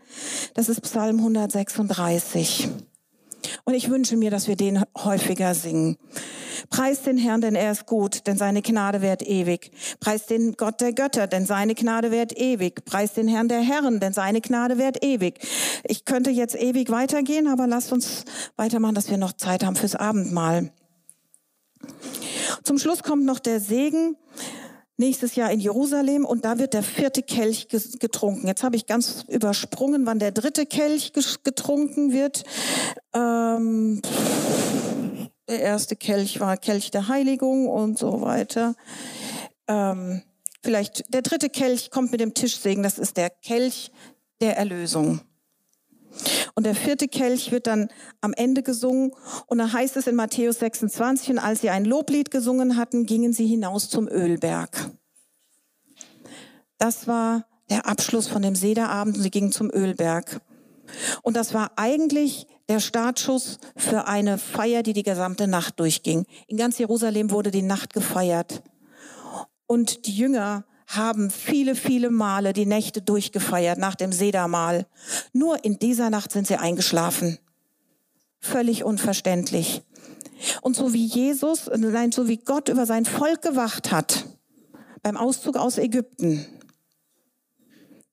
[0.53, 2.69] das ist Psalm 136.
[3.63, 5.97] Und ich wünsche mir, dass wir den häufiger singen.
[6.69, 9.71] Preis den Herrn, denn er ist gut, denn seine Gnade währt ewig.
[9.99, 12.86] Preis den Gott der Götter, denn seine Gnade währt ewig.
[12.86, 15.39] Preis den Herrn der Herren, denn seine Gnade währt ewig.
[15.84, 19.95] Ich könnte jetzt ewig weitergehen, aber lasst uns weitermachen, dass wir noch Zeit haben fürs
[19.95, 20.71] Abendmahl.
[22.63, 24.17] Zum Schluss kommt noch der Segen
[24.97, 28.47] nächstes Jahr in Jerusalem und da wird der vierte Kelch getrunken.
[28.47, 32.43] Jetzt habe ich ganz übersprungen, wann der dritte Kelch getrunken wird.
[33.13, 34.01] Ähm,
[35.47, 38.75] der erste Kelch war Kelch der Heiligung und so weiter.
[39.67, 40.21] Ähm,
[40.63, 42.84] vielleicht der dritte Kelch kommt mit dem Tischsegen.
[42.84, 43.91] Das ist der Kelch
[44.41, 45.21] der Erlösung.
[46.56, 47.89] Und der vierte Kelch wird dann
[48.21, 49.12] am Ende gesungen.
[49.47, 53.34] Und da heißt es in Matthäus 26, und als sie ein Loblied gesungen hatten, gingen
[53.34, 54.91] sie hinaus zum Ölberg.
[56.78, 60.41] Das war der Abschluss von dem Sederabend und sie gingen zum Ölberg.
[61.23, 66.25] Und das war eigentlich der Startschuss für eine Feier, die die gesamte Nacht durchging.
[66.47, 68.63] In ganz Jerusalem wurde die Nacht gefeiert.
[69.67, 74.86] Und die Jünger haben viele, viele Male die Nächte durchgefeiert nach dem Sedermahl.
[75.34, 77.39] Nur in dieser Nacht sind sie eingeschlafen.
[78.39, 79.82] Völlig unverständlich.
[80.62, 84.26] Und so wie Jesus, nein, so wie Gott über sein Volk gewacht hat,
[85.02, 86.45] beim Auszug aus Ägypten,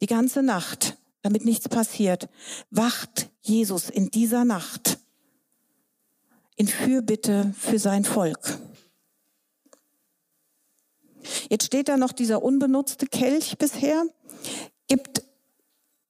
[0.00, 2.28] die ganze Nacht, damit nichts passiert,
[2.70, 4.98] wacht Jesus in dieser Nacht
[6.56, 8.58] in Fürbitte für sein Volk.
[11.48, 14.04] Jetzt steht da noch dieser unbenutzte Kelch bisher.
[14.88, 15.22] Gibt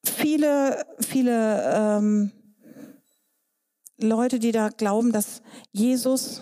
[0.05, 2.31] viele, viele ähm,
[3.99, 6.41] Leute, die da glauben, dass Jesus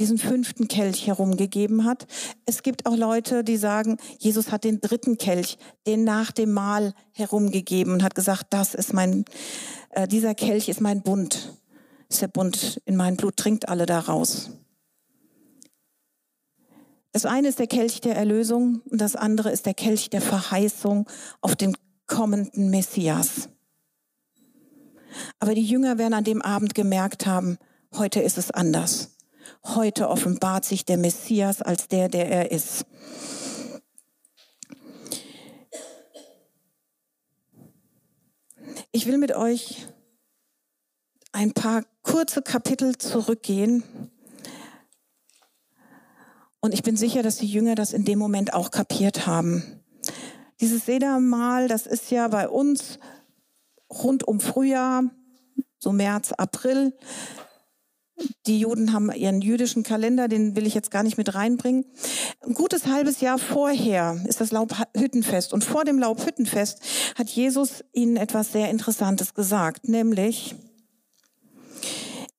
[0.00, 2.06] diesen fünften Kelch herumgegeben hat.
[2.46, 6.94] Es gibt auch Leute, die sagen, Jesus hat den dritten Kelch, den nach dem Mahl
[7.12, 9.26] herumgegeben und hat gesagt, das ist mein,
[9.90, 11.54] äh, dieser Kelch ist mein Bund.
[12.08, 14.50] Ist der Bund in mein Blut, trinkt alle daraus.
[17.12, 21.08] Das eine ist der Kelch der Erlösung und das andere ist der Kelch der Verheißung
[21.40, 23.48] auf den kommenden Messias.
[25.40, 27.58] Aber die Jünger werden an dem Abend gemerkt haben,
[27.96, 29.16] heute ist es anders.
[29.64, 32.86] Heute offenbart sich der Messias als der, der er ist.
[38.92, 39.88] Ich will mit euch
[41.32, 43.82] ein paar kurze Kapitel zurückgehen
[46.60, 49.82] und ich bin sicher, dass die Jünger das in dem Moment auch kapiert haben.
[50.60, 52.98] Dieses Sedermal, das ist ja bei uns
[53.90, 55.04] rund um Frühjahr,
[55.78, 56.92] so März, April.
[58.46, 61.86] Die Juden haben ihren jüdischen Kalender, den will ich jetzt gar nicht mit reinbringen.
[62.44, 65.54] Ein gutes halbes Jahr vorher ist das Laubhüttenfest.
[65.54, 66.80] Und vor dem Laubhüttenfest
[67.16, 70.54] hat Jesus ihnen etwas sehr Interessantes gesagt, nämlich,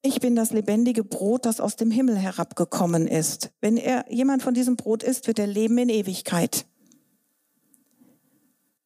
[0.01, 3.51] ich bin das lebendige Brot, das aus dem Himmel herabgekommen ist.
[3.61, 6.65] Wenn er, jemand von diesem Brot isst, wird er leben in Ewigkeit.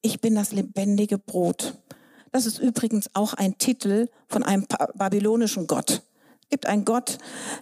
[0.02, 1.76] Ich bin das lebendige Brot.
[2.32, 6.02] Das ist übrigens auch ein Titel von einem babylonischen Gott.
[6.42, 7.18] Es gibt einen Gott,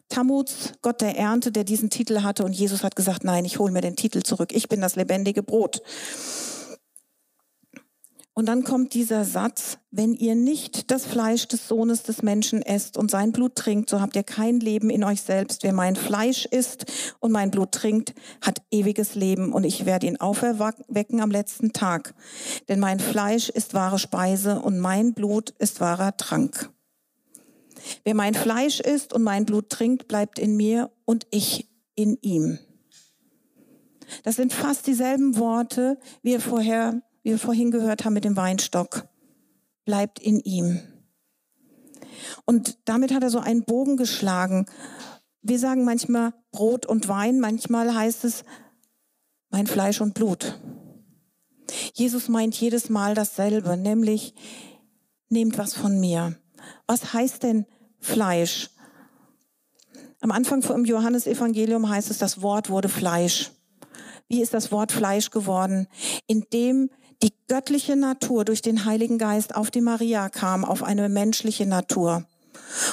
[0.09, 3.71] Tammuz, Gott der Ernte, der diesen Titel hatte und Jesus hat gesagt, nein, ich hole
[3.71, 4.51] mir den Titel zurück.
[4.51, 5.81] Ich bin das lebendige Brot.
[8.35, 12.97] Und dann kommt dieser Satz, wenn ihr nicht das Fleisch des Sohnes des Menschen esst
[12.97, 15.61] und sein Blut trinkt, so habt ihr kein Leben in euch selbst.
[15.61, 20.19] Wer mein Fleisch isst und mein Blut trinkt, hat ewiges Leben und ich werde ihn
[20.19, 22.15] auferwecken am letzten Tag.
[22.69, 26.71] Denn mein Fleisch ist wahre Speise und mein Blut ist wahrer Trank.
[28.03, 32.57] Wer mein Fleisch isst und mein Blut trinkt, bleibt in mir und ich in ihm.
[34.23, 38.35] Das sind fast dieselben Worte, wie wir vorher wie wir vorhin gehört haben mit dem
[38.35, 39.07] Weinstock,
[39.85, 40.81] bleibt in ihm.
[42.45, 44.65] Und damit hat er so einen Bogen geschlagen.
[45.41, 48.43] Wir sagen manchmal Brot und Wein, manchmal heißt es
[49.49, 50.59] mein Fleisch und Blut.
[51.93, 54.33] Jesus meint jedes Mal dasselbe, nämlich
[55.29, 56.37] nehmt was von mir.
[56.87, 57.65] Was heißt denn
[57.99, 58.69] Fleisch?
[60.21, 63.51] Am Anfang vom Johannesevangelium heißt es, das Wort wurde Fleisch.
[64.27, 65.87] Wie ist das Wort Fleisch geworden?
[66.27, 66.89] Indem
[67.23, 72.25] die göttliche Natur durch den Heiligen Geist auf die Maria kam, auf eine menschliche Natur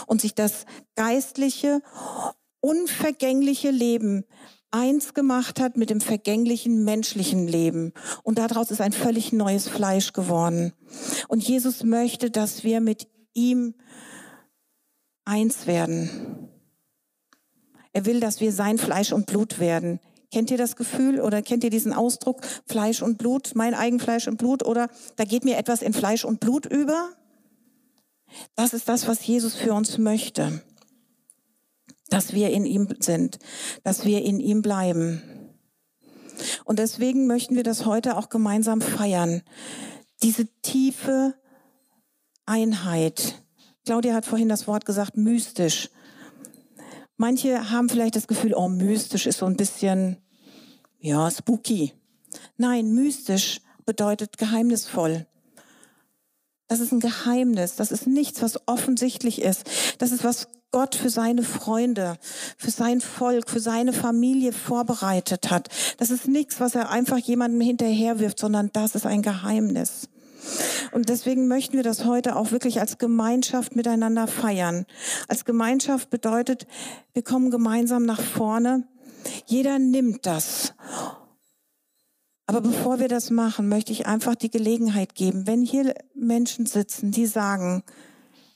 [0.07, 1.83] und sich das geistliche,
[2.61, 4.25] unvergängliche Leben
[4.71, 7.93] eins gemacht hat mit dem vergänglichen menschlichen Leben.
[8.23, 10.73] Und daraus ist ein völlig neues Fleisch geworden.
[11.27, 13.75] Und Jesus möchte, dass wir mit ihm
[15.25, 16.49] eins werden.
[17.93, 19.99] Er will, dass wir sein Fleisch und Blut werden.
[20.31, 24.37] Kennt ihr das Gefühl oder kennt ihr diesen Ausdruck Fleisch und Blut, mein Eigenfleisch und
[24.37, 27.11] Blut oder da geht mir etwas in Fleisch und Blut über?
[28.55, 30.63] Das ist das, was Jesus für uns möchte.
[32.09, 33.39] Dass wir in ihm sind,
[33.83, 35.23] dass wir in ihm bleiben.
[36.65, 39.43] Und deswegen möchten wir das heute auch gemeinsam feiern.
[40.23, 41.35] Diese tiefe
[42.47, 43.43] Einheit.
[43.85, 45.91] Claudia hat vorhin das Wort gesagt, mystisch.
[47.21, 50.17] Manche haben vielleicht das Gefühl, oh, mystisch ist so ein bisschen,
[51.01, 51.93] ja, spooky.
[52.57, 55.27] Nein, mystisch bedeutet geheimnisvoll.
[56.67, 57.77] Das ist ein Geheimnis.
[57.77, 59.69] Das ist nichts, was offensichtlich ist.
[59.99, 62.17] Das ist, was Gott für seine Freunde,
[62.57, 65.69] für sein Volk, für seine Familie vorbereitet hat.
[65.99, 70.09] Das ist nichts, was er einfach jemandem hinterherwirft, sondern das ist ein Geheimnis.
[70.93, 74.87] Und deswegen möchten wir das heute auch wirklich als Gemeinschaft miteinander feiern.
[75.29, 76.67] Als Gemeinschaft bedeutet,
[77.13, 78.87] wir kommen gemeinsam nach vorne.
[79.47, 80.75] Jeder nimmt das.
[82.47, 87.13] Aber bevor wir das machen, möchte ich einfach die Gelegenheit geben, wenn hier Menschen sitzen,
[87.13, 87.85] die sagen,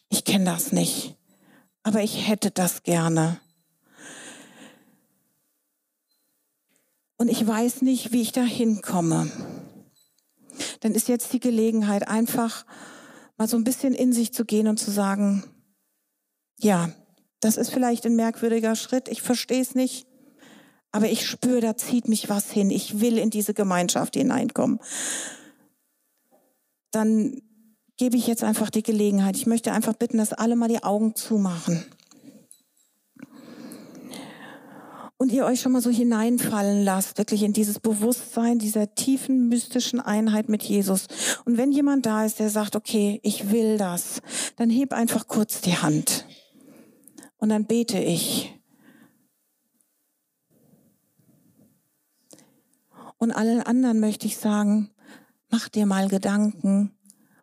[0.08, 1.16] ich kenne das nicht,
[1.84, 3.38] aber ich hätte das gerne.
[7.16, 9.30] Und ich weiß nicht, wie ich da hinkomme
[10.80, 12.64] dann ist jetzt die Gelegenheit, einfach
[13.36, 15.44] mal so ein bisschen in sich zu gehen und zu sagen,
[16.58, 16.90] ja,
[17.40, 20.06] das ist vielleicht ein merkwürdiger Schritt, ich verstehe es nicht,
[20.92, 24.78] aber ich spüre, da zieht mich was hin, ich will in diese Gemeinschaft hineinkommen.
[26.92, 27.42] Dann
[27.96, 29.36] gebe ich jetzt einfach die Gelegenheit.
[29.36, 31.84] Ich möchte einfach bitten, dass alle mal die Augen zumachen.
[35.16, 40.00] Und ihr euch schon mal so hineinfallen lasst, wirklich in dieses Bewusstsein dieser tiefen mystischen
[40.00, 41.06] Einheit mit Jesus.
[41.44, 44.20] Und wenn jemand da ist, der sagt, okay, ich will das,
[44.56, 46.26] dann heb einfach kurz die Hand
[47.38, 48.58] und dann bete ich.
[53.18, 54.90] Und allen anderen möchte ich sagen,
[55.48, 56.90] mach dir mal Gedanken,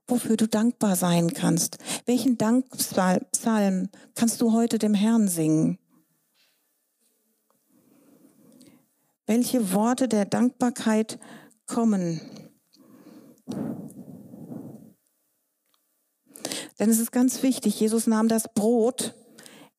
[0.08, 1.78] wofür du dankbar sein kannst.
[2.06, 5.80] Welchen Dankpsalm kannst du heute dem Herrn singen?
[9.32, 11.18] Welche Worte der Dankbarkeit
[11.66, 12.20] kommen.
[16.78, 19.16] Denn es ist ganz wichtig, Jesus nahm das Brot,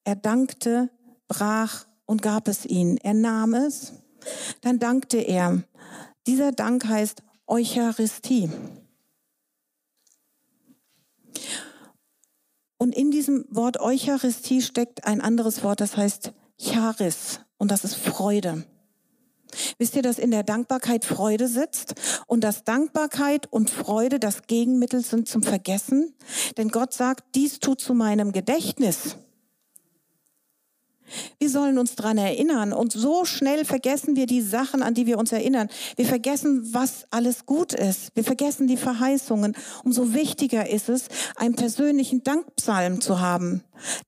[0.05, 0.88] er dankte,
[1.28, 2.96] brach und gab es ihnen.
[2.96, 3.92] Er nahm es,
[4.62, 5.62] dann dankte er.
[6.26, 8.48] Dieser Dank heißt Eucharistie.
[12.78, 17.96] Und in diesem Wort Eucharistie steckt ein anderes Wort, das heißt Charis und das ist
[17.96, 18.64] Freude.
[19.78, 21.94] Wisst ihr, dass in der Dankbarkeit Freude sitzt
[22.26, 26.14] und dass Dankbarkeit und Freude das Gegenmittel sind zum Vergessen?
[26.57, 29.16] Denn Gott sagt, dies tut zu meinem Gedächtnis.
[31.38, 35.18] Wir sollen uns dran erinnern und so schnell vergessen wir die Sachen, an die wir
[35.18, 35.68] uns erinnern.
[35.96, 38.11] Wir vergessen, was alles gut ist.
[38.14, 39.55] Wir vergessen die Verheißungen.
[39.84, 43.62] Umso wichtiger ist es, einen persönlichen Dankpsalm zu haben.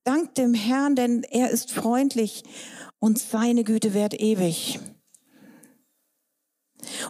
[0.04, 2.44] Dank dem Herrn, denn er ist freundlich
[2.98, 4.80] und seine Güte währt ewig.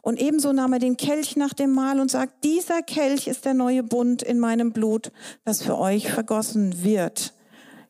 [0.03, 3.55] Und ebenso nahm er den Kelch nach dem Mahl und sagt, dieser Kelch ist der
[3.55, 5.13] neue Bund in meinem Blut,
[5.45, 7.33] das für euch vergossen wird.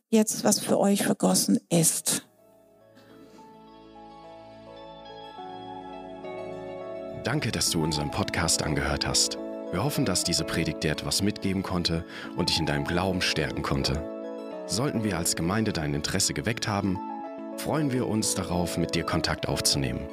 [0.09, 2.25] Jetzt, was für euch vergossen ist.
[7.23, 9.39] Danke, dass du unseren Podcast angehört hast.
[9.71, 12.05] Wir hoffen, dass diese Predigt dir etwas mitgeben konnte
[12.37, 14.01] und dich in deinem Glauben stärken konnte.
[14.67, 16.99] Sollten wir als Gemeinde dein Interesse geweckt haben,
[17.57, 20.07] freuen wir uns darauf, mit dir Kontakt aufzunehmen.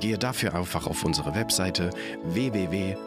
[0.00, 1.90] Gehe dafür einfach auf unsere Webseite
[2.24, 2.98] www.fcghu.de.